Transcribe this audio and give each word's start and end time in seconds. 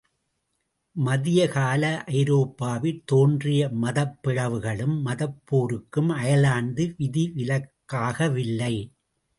மத்தியகால 0.95 1.83
ஐரோப்பாவிற் 2.13 3.03
தோன்றிய 3.05 3.67
மதப்பிளவுக்கும் 3.83 4.97
மதப்போருக்கும் 5.05 6.11
அயர்லாந்து 6.19 6.85
விதிவிலக்காகவில்லை. 6.99 8.75